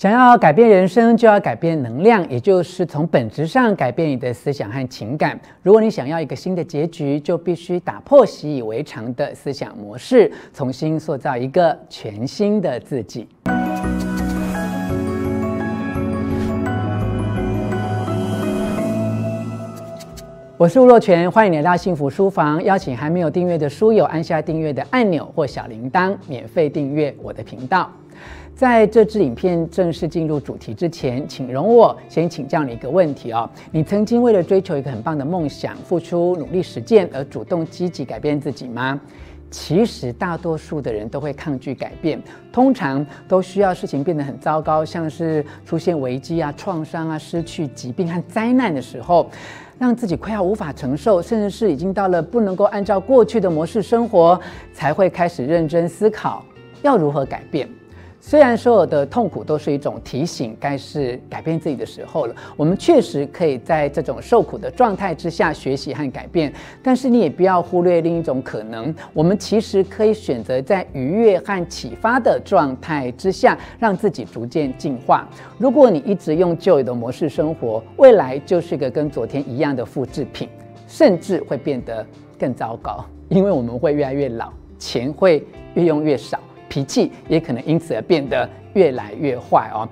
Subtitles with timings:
[0.00, 5.36] 想要改变人生，就要改变能量，也就是从本质上改变你的思想和情感。
[5.60, 13.26] 如果你想要一个新的结局，就必须打破习以为常的思想模式，重新塑造一个全新的自己。
[20.56, 22.62] 我是吴若权，欢迎来到幸福书房。
[22.62, 27.90] 邀请还没有订阅的书友按下订阅的按钮或小铃铛，免费订阅我的频道。
[28.58, 39.00] 在这支影片正式进入主题之前，请容我先请教你一个问题哦：你曾经为了追求一个很棒的梦想，付出努力实践而主动积极改变自己吗？
[39.48, 49.30] 其实大多数的人都会抗拒改变，通常都需要事情变得很糟糕，像是出现危机啊、创伤啊、失去、疾病和灾难的时候，
[49.78, 54.40] 让自己快要无法承受，甚至是已经到了不能够按照过去的模式生活，
[54.72, 56.44] 才会开始认真思考
[56.82, 57.68] 要如何改变。
[58.20, 62.34] 虽然所有的痛苦都是一种提醒，该是改变自己的时候了。
[62.56, 66.52] 我们确实可以在这种受苦的状态之下学习和改变，
[66.82, 75.26] 但是你也不要忽略另一种可能：我们其实可以选择在愉悦和启发的状态之下，让自己逐渐进化。
[75.56, 80.48] 如果你一直用旧有的模式生活，未来就是个跟昨天一样的复制品，
[80.86, 82.04] 甚至会变得
[82.38, 86.38] 更糟糕，因为我们会越来越老，钱会越用越少。
[86.68, 89.88] 脾气也可能因此而变得越来越坏哦。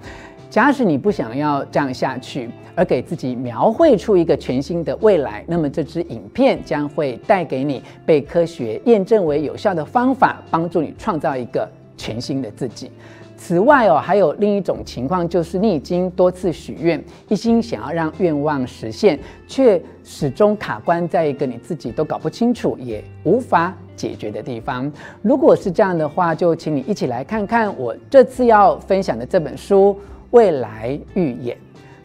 [0.49, 12.91] 假使你不想要这样下去，而给自己描绘出一个全新的未来，那么这支影片将会带给你被科学验证为有效的方法，帮助你创造一个全新的自己。
[13.37, 24.91] 此外哦，还有另一种情况，就是你已经多次许愿，一心想要让愿望实现，却始终卡关在一个你自己都搞不清楚，也无法解决的地方。
[25.23, 29.95] 如果是这样的话，就请你一起来看看我这次要分享的这本书
[30.31, 31.57] 《未来预演》。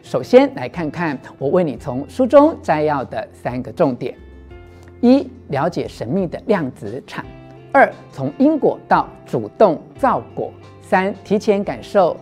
[0.02, 4.14] 首先来看看我为你从书中摘要的三个重点：
[5.00, 7.24] 一、了解神秘的量子场；
[7.72, 10.52] 二、从因果到主动造果。
[10.92, 12.14] 三、提前感受，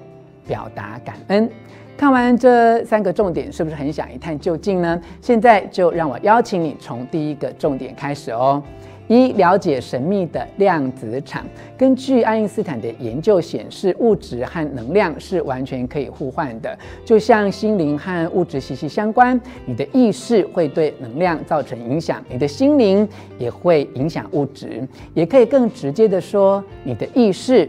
[0.46, 1.50] 表达感恩。
[1.96, 5.02] 看完这三个重点，是不是很想一探究竟呢？
[5.20, 8.62] 现在就让我邀请你从第一个重点开始哦。
[9.08, 11.44] 一、了解神秘的量子场。
[11.76, 19.38] 根据爱因斯坦的研究显示，物质和能量是完全可以互换的，就像心灵和物质息息相关。
[19.66, 23.06] 你的意识会对能量造成影响，你的心灵
[23.36, 24.86] 也会影响物质。
[25.12, 27.68] 也可以更直接的说，你的意识。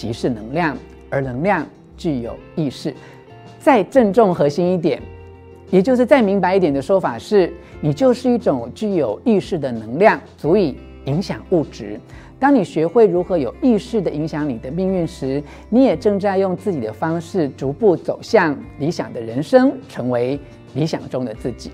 [0.00, 0.74] 即是能量，
[1.10, 2.94] 而能量具有意识。
[3.58, 4.98] 再郑重核心一点，
[5.70, 7.52] 也就是再明白一点的说法是，
[7.82, 10.74] 你就是一种具有意识的能量，足以
[11.04, 12.00] 影响物质。
[12.38, 20.40] 当你学会如何有意识地影响你的命运时，你也正在用自己的方式逐步走向理想的人生，成为
[20.72, 21.70] 理想中的自己。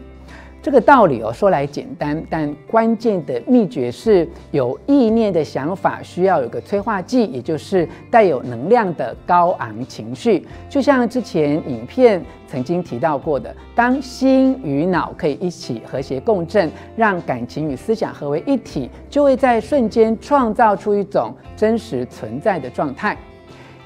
[0.66, 10.44] 这个道理哦，说来简单，但关键的秘诀是有意念的想法需要有个催化剂，也就是带有能量的高昂情绪。
[10.68, 23.16] 就像之前影片曾经提到过的，当心与脑可以一起和谐共振，让感情与思想合为一体，就会在瞬间创造出一种真实存在的状态。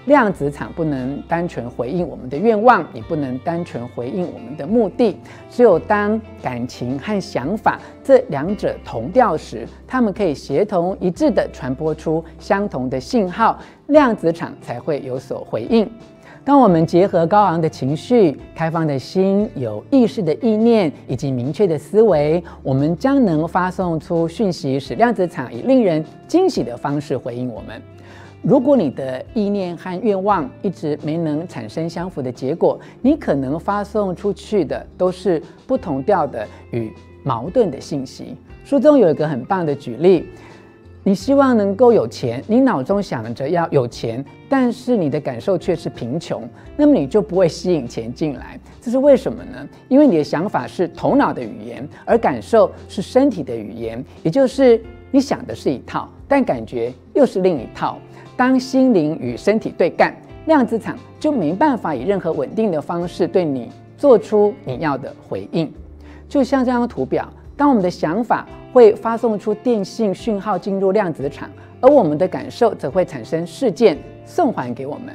[0.06, 5.16] 量子场不能单纯回应我们的愿望，也不能单纯回应我们的目的。
[5.50, 13.58] 只有当感情和想法这两者同调时，它们可以协同一致地传播出相同的信号，
[13.88, 15.88] 量子场才会有所回应。
[16.42, 27.80] 当我们结合高昂的情绪、开放的心、有意识的意念以及明确的思维，我们将能发送出讯息，使量子场以令人惊喜的方式回应我们。
[28.42, 36.90] 如果你的意念和愿望一直没能产生相符的结果，你可能发送出去的都是不同调的与
[37.22, 38.34] 矛盾的信息。
[38.64, 40.26] 书中有一个很棒的举例：
[41.04, 46.42] 你希望能够有钱，你脑中想着要有钱，但是你的感受却是贫穷，
[46.78, 48.58] 那么你就不会吸引钱进来。
[48.80, 49.68] 这是为什么呢？
[49.88, 57.98] 因为你的想法是头脑的语言，而感受是身体的语言，也就是你想的是一套，但感觉又是另一套。
[58.40, 60.16] 当心灵与身体对干，
[60.46, 65.70] 量子场就没办法以任何稳定的方式对你做出你要的回应。
[66.26, 71.50] 就像这张图表，当我们的想法会发送出电信讯号进入量子场，
[71.82, 75.14] 而我们的感受则会产生事件送还给我们。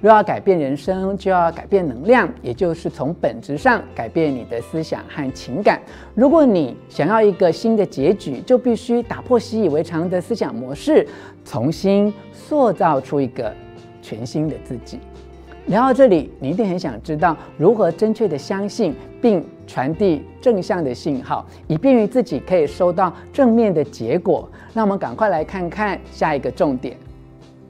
[0.00, 5.80] 若要改变人生，就要改变能量，也就是从本质上改变你的思想和情感。
[6.14, 11.06] 如果你想要一个新的结局，就必须打破习以为常的思想模式，
[11.44, 13.52] 重新塑造出一个
[14.00, 15.00] 全新的自己。
[15.66, 24.48] 聊到这里，你一定很想知道如何正确的相信并传递正向的信号，以便于自己可以收到正面的结果。
[24.72, 26.96] 那我们赶快来看看下一个重点：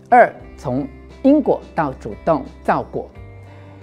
[0.08, 0.86] 二，从
[1.23, 3.09] 因果到主动造果。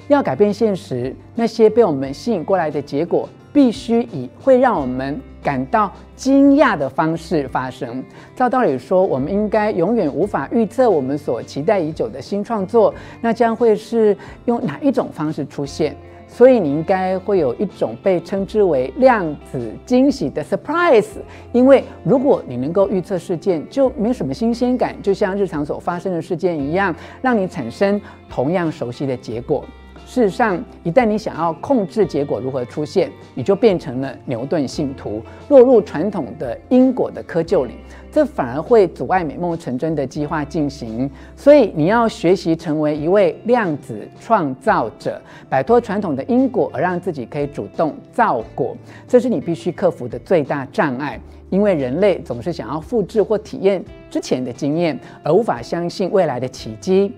[0.07, 8.03] 要改变现实，那些被我们吸引过来的结果，必须以会让我们感到惊讶的方式发生。
[8.35, 14.15] 照道理说，我们应该永远无法预测我们所期待已久的新创作，那将会是
[14.45, 15.95] 用哪一种方式出现？
[16.27, 21.17] 所以你应该会有一种被称之为量子惊喜的 surprise。
[21.53, 27.99] 因为如果你能够预测事件，就没什么新鲜感，就像日常所发生的事件一样，让你产生
[28.29, 29.63] 同样熟悉的结果。
[30.05, 37.73] 事实上，一旦你想要控制结果如何出现，你就变成了牛顿信徒，落入传统的因果的窠臼里，
[38.11, 41.09] 这反而会阻碍美梦成真的计划进行。
[41.35, 45.19] 所以，你要学习成为一位量子创造者，
[45.49, 48.77] 摆脱传统的因果，而让自己可以主动造果。
[49.07, 51.19] 这是你必须克服的最大障碍，
[51.49, 57.11] 因为人类总是想要复制或体验之前的经验，而无法相信未来的奇迹。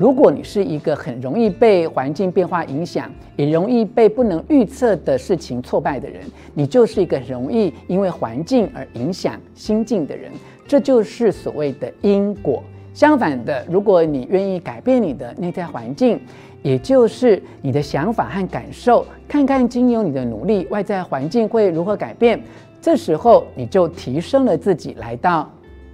[0.00, 6.22] 如果你是一个很容易被环境变化影响，也容易被不能预测的事情挫败的人，
[6.54, 10.32] 你就是一个容易因为环境而影响心境的人。
[10.66, 12.62] 这就是所谓的因果。
[12.94, 16.18] 相反的，如果你愿意改变你的内在环境，
[16.62, 22.42] 也就是你的想法和感受，看看经由你的努力，外在环境会如何改变，
[22.80, 25.50] 这时候你就提升了自己，来到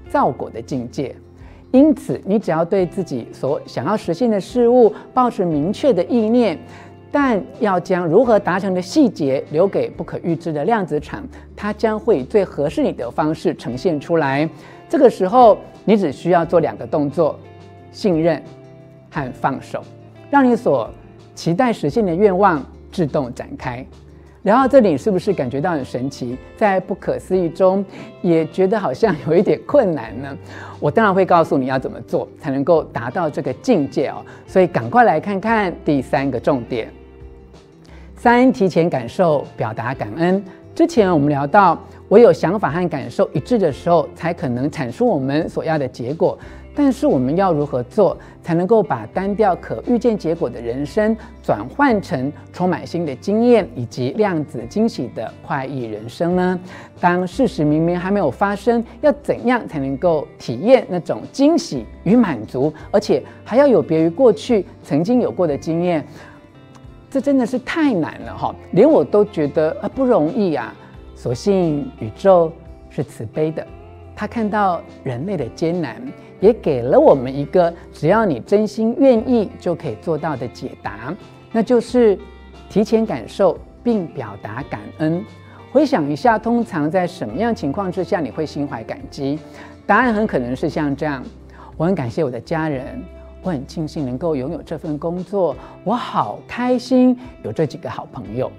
[0.09, 1.13] 造果的境界。
[1.77, 6.59] 因此，你只要对自己所想要实现的事物抱持明确的意念，
[7.13, 11.23] 但要将如何达成的细节留给不可预知的量子场，
[11.55, 14.49] 它将会以最合适你的方式呈现出来。
[14.89, 17.39] 这个时候，你只需要做两个动作：
[17.93, 18.43] 信任
[19.11, 19.83] 和放手，
[20.31, 20.89] 让你所
[21.35, 23.85] 期待实现的愿望自动展开。
[24.47, 26.39] 聊到这里，是不是感觉到很神奇？
[26.57, 27.85] 在不可思议中，
[28.23, 30.39] 也觉得好像有一点困难呢？
[30.79, 34.25] 我当然会告诉你要怎么做才能够达到这个境界哦。
[34.47, 36.89] 所以赶快来看看第三个重点：
[38.15, 40.41] 三、提前感受，表达感恩。
[40.77, 41.77] 之前我们聊到，
[42.11, 46.39] 唯有想法和感受一致的时候，才可能产出我们所要的结果。
[46.77, 56.61] 但是我们要如何做，才能够把单调可预见结果的人生转换成充满新的经验以及量子惊喜的快意人生呢？
[57.01, 66.07] 当事实明明还没有发生，要怎样才能够体验那种惊喜与满足，而且还要有别于过去曾经有过的经验？
[67.09, 70.75] 这真的是太难了哈，连我都觉得啊不容易啊。
[71.15, 72.53] 所幸宇宙
[72.91, 73.67] 是慈悲的，
[74.17, 76.03] 他看到人类的艰难。
[76.39, 81.17] 也给了我们一个只要你真心愿意就可以做到的解答，
[81.51, 82.17] 那就是
[82.69, 85.25] 提前感受并表达感恩。
[85.73, 89.39] 回想一下，通常在什么样情况之下你会心怀感激？
[89.87, 91.25] 答案很可能是像这样：
[91.79, 93.03] 我很感谢我的家人，
[93.43, 98.53] 我很庆幸能够拥有这份工作，我好开心有这几个好朋友。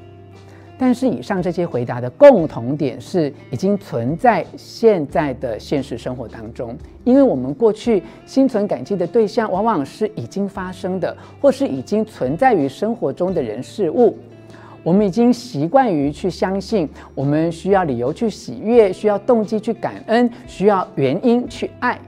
[0.80, 14.16] 但是以上这些回答的共同点是，已经存在现在的现实生活当中，因为我们过去心存感激的对象，往往是已经发生的，或是已经存在于生活中的人事物。
[14.84, 22.00] 我们已经习惯于去相信，我们需要理由去喜悦，需要动机去感恩，需要原因去爱。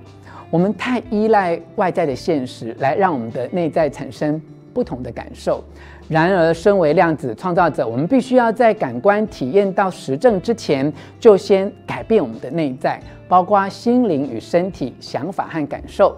[0.52, 4.42] 我们太依赖外在的现实，来让我们的内在产生
[4.74, 5.64] 不同的感受。
[6.10, 16.18] 然而，身为量子创造者，我们必须要在感官体验到实证之前，就先改变我们的内在，包括心灵与身体、想法和感受。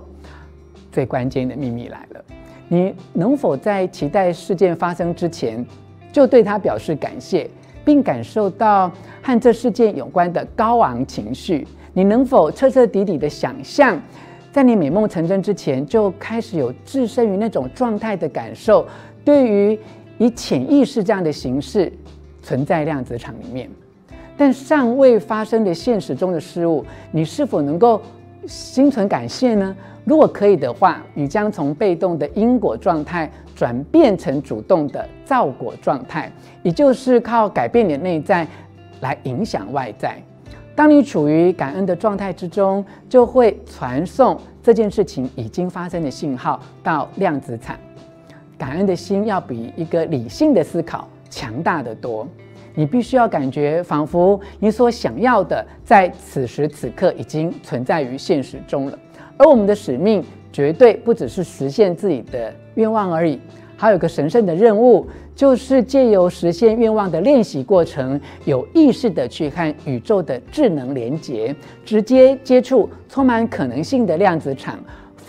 [0.93, 2.23] 最关键的秘密来了：
[2.69, 5.65] 你能否在期待事件发生之前，
[6.09, 7.49] 就对它表示感谢，
[7.83, 8.89] 并感受到
[9.21, 11.67] 和这事件有关的高昂情绪？
[11.91, 14.01] 你能否彻彻底底的想象，
[14.53, 18.87] 在你美梦成真之前，就开始有置身于那种状态的感受？
[19.23, 19.79] 对于
[20.17, 21.91] 以潜意识这样的形式
[22.41, 23.69] 存在量子场里面，
[24.37, 28.01] 但尚未发生的现实中的事物，你是否能够
[28.47, 29.75] 心存感谢呢？
[30.03, 36.31] 如果可以的话，你将从被动的因果状态转变成主动的造果状态，
[36.63, 38.47] 也就是靠改变你的内在
[39.01, 40.17] 来影响外在。
[40.75, 47.77] 当你处于感恩的状态之中，就会传送这件事情已经发生的信号到量子场。
[48.61, 52.27] 感恩的心要比一个理性的思考强大得多。
[52.75, 58.99] 你必须要感觉仿佛你所想要的在此时此刻已经存在于现实中了。
[59.35, 63.39] 而我们的使命绝对不只是实现自己的愿望而已，
[63.75, 74.79] 还有个神圣的任务，就是借由实现愿望的练习过程，有意识地去和宇宙的智能连接，直接接触充满可能性的量子场，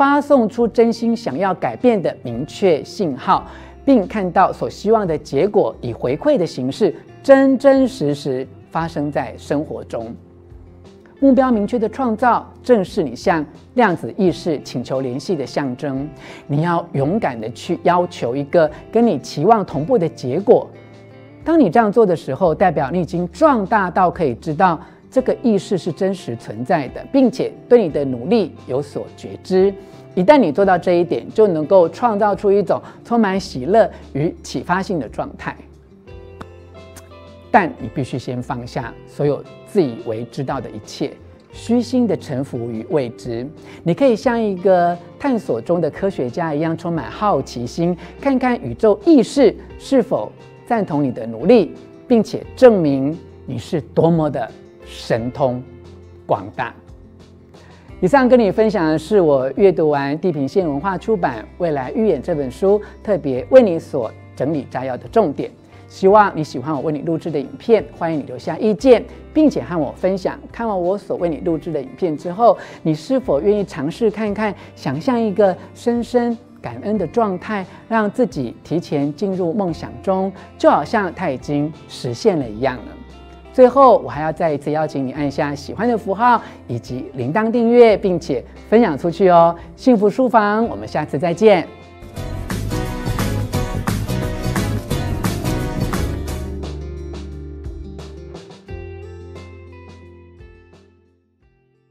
[0.02, 3.46] 发送出真心想要改变的明确信号，
[3.84, 6.92] 并看到所希望的结果以回馈的形式，
[7.22, 10.12] 真真实实发生在生活中。
[11.20, 16.08] 目标明确的创造，正是你向量子意识请求联系的象征。
[16.48, 20.68] 你要勇敢地去要求一个跟你期望同步的结果。
[21.44, 24.80] 当你这样做的时候，代表你已经壮大到可以知道
[25.12, 29.72] 这个意识是真实存在的，并且对你的努力有所觉知。
[30.14, 35.54] 一旦你做到这一点，就能够创造出一种充满喜乐与启发性的状态。
[37.50, 41.12] 但你必须先放下所有自以为知道的一切，
[41.52, 43.46] 虚心的臣服于未知。
[43.82, 50.32] 你可以像一个探索中的科学家一样，充满好奇心，看看宇宙意识是否
[50.66, 51.74] 赞同你的努力，
[52.08, 53.14] 并且证明
[53.44, 54.50] 你是多么的
[54.84, 55.62] 神通
[56.26, 56.74] 广大。
[58.00, 65.50] 以上跟你分享的是我阅读完地平线文化出版《未来预演》这本书，特别为你所整理摘要的重点。
[65.88, 70.40] 希望你喜欢我为你录制的影片，欢迎你留下意见，并且和我分享。
[70.50, 82.92] 看完我所为你录制的影片之后，你是否愿意尝试看看，想象一个深深感恩的状态，让自己提前进入梦想中，就好像它已经实现了一样呢？
[83.52, 89.54] 最后，我还要再一次邀请你按下喜欢的符号以及铃铛订阅，并且分享出去哦。
[89.76, 91.68] 幸福书房，我们下次再见。